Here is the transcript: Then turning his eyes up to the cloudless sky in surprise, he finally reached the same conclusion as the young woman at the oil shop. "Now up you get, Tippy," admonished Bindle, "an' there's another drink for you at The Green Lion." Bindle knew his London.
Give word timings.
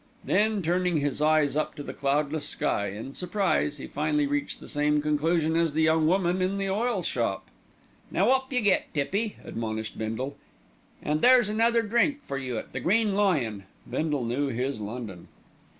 Then 0.23 0.63
turning 0.63 0.97
his 0.97 1.21
eyes 1.21 1.55
up 1.55 1.75
to 1.75 1.83
the 1.83 1.93
cloudless 1.93 2.47
sky 2.49 2.87
in 2.87 3.13
surprise, 3.13 3.77
he 3.77 3.85
finally 3.85 4.25
reached 4.25 4.59
the 4.59 4.67
same 4.67 4.99
conclusion 4.99 5.55
as 5.55 5.73
the 5.73 5.83
young 5.83 6.07
woman 6.07 6.41
at 6.41 6.57
the 6.57 6.71
oil 6.71 7.03
shop. 7.03 7.45
"Now 8.09 8.31
up 8.31 8.51
you 8.51 8.61
get, 8.61 8.91
Tippy," 8.95 9.35
admonished 9.43 9.99
Bindle, 9.99 10.37
"an' 11.03 11.19
there's 11.19 11.49
another 11.49 11.83
drink 11.83 12.23
for 12.23 12.39
you 12.39 12.57
at 12.57 12.73
The 12.73 12.79
Green 12.79 13.13
Lion." 13.13 13.65
Bindle 13.87 14.25
knew 14.25 14.47
his 14.47 14.79
London. 14.79 15.27